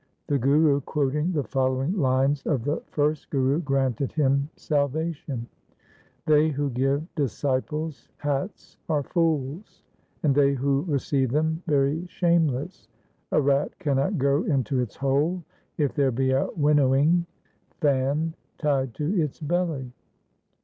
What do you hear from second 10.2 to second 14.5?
and they who receive them very shameless. A rat cannot go